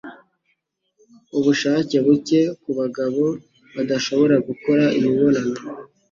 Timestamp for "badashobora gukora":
3.75-4.83